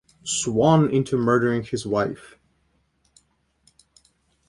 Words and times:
Swann 0.23 0.89
into 0.89 1.15
murdering 1.15 1.61
his 1.61 1.85
wife. 1.85 2.39